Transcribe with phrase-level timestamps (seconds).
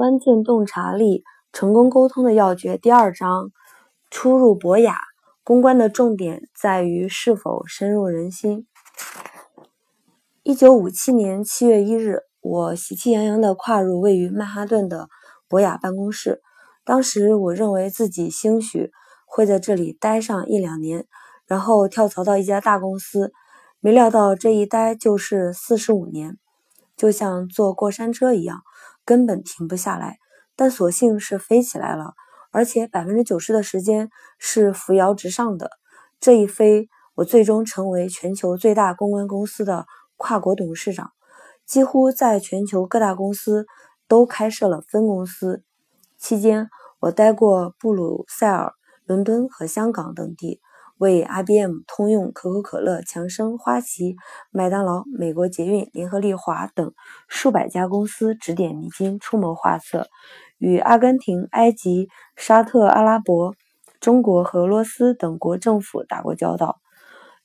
[0.00, 2.78] 关键洞察力，成功沟通的要诀。
[2.78, 3.50] 第二章，
[4.10, 4.96] 初入博雅，
[5.44, 8.66] 公关的重点在于是否深入人心。
[10.42, 15.10] 一九五七年七月一日，我喜气洋洋地跨入位于曼哈顿的
[15.46, 16.40] 博雅办公室。
[16.82, 18.90] 当时我认为自己兴许
[19.26, 21.06] 会在这里待上一两年，
[21.46, 23.34] 然后跳槽到一家大公司。
[23.80, 26.38] 没料到这一待就是四十五年，
[26.96, 28.62] 就像坐过山车一样，
[29.10, 30.18] 根本停不下来。
[30.54, 32.12] 但所幸是飞起来了，
[32.52, 34.08] 而且百分之九十的时间
[34.38, 35.68] 是扶摇直上的。
[36.20, 41.10] 这一飞，我最终成为全球最大公关公司的跨国董事长，
[41.66, 43.66] 几乎在全球各大公司
[44.06, 45.64] 都开设了分公司。
[46.16, 46.68] 期间，
[47.00, 48.74] 我待过布鲁塞尔、
[49.06, 50.60] 伦敦和香港等地。
[51.00, 54.16] 为 IBM、通用、可口可乐、强生、花旗、
[54.50, 56.92] 麦当劳、美国捷运、联合利华等
[57.26, 60.08] 数百家公司指点迷津、出谋划策，
[60.58, 63.54] 与阿根廷、埃及、沙特阿拉伯、
[63.98, 66.76] 中国和俄罗斯等国政府打过交道。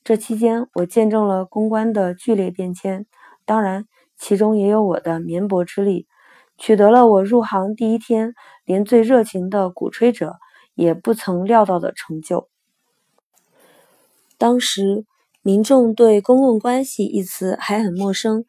[0.04, 3.06] 这期间，我见证了公关的剧烈变迁，
[3.46, 3.86] 当然，
[4.18, 6.06] 其中也有我的绵薄之力，
[6.58, 8.34] 取得了我入行第一天
[8.66, 10.34] 连最热情的鼓吹者
[10.74, 12.50] 也不曾料到的成就。
[14.38, 15.06] 当时，
[15.42, 18.44] 民众对“公共关系”一词还很陌生。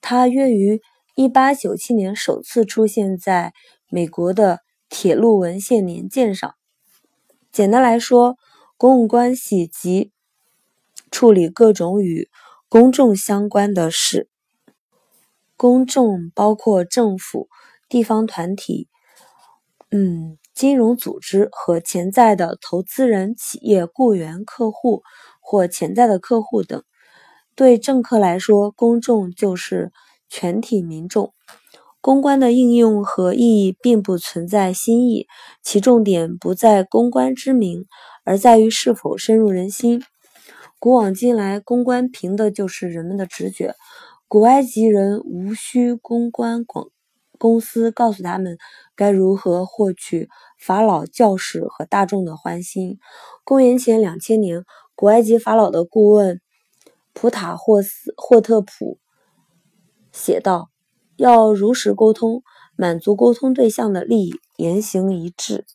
[0.00, 0.80] 它约于
[1.16, 3.52] 1897年首次出现在
[3.88, 6.54] 美国的铁路文献年鉴上。
[7.50, 8.36] 简单来说，
[8.76, 10.12] 公共关系即
[11.10, 12.28] 处理各种与
[12.68, 14.28] 公众相关的事。
[15.56, 17.48] 公众包括政府、
[17.88, 18.88] 地方团体、
[19.90, 25.02] 嗯，金融组织和潜在的投资人、企业雇员、客户。
[25.52, 26.82] 或潜在的客户等，
[27.54, 29.92] 对政客来说，公众就是
[30.30, 31.34] 全体民众。
[32.00, 35.26] 公关的应用和意义并不存在新意，
[35.62, 37.84] 其重点不在公关之名，
[38.24, 40.02] 而在于是否深入人心。
[40.78, 43.74] 古往今来，公关凭的就是人们的直觉。
[44.28, 46.86] 古埃及人无需公关广
[47.38, 48.56] 公司告诉他们
[48.96, 52.98] 该如何获取法老、教士和大众的欢心。
[53.44, 54.64] 公元前两千年。
[55.02, 56.40] 古埃及法老的顾问
[57.12, 59.00] 普塔霍斯霍特普
[60.12, 60.70] 写道
[61.18, 62.44] ：“要如实沟通，
[62.76, 65.66] 满足沟通对象的利益，言行一致。”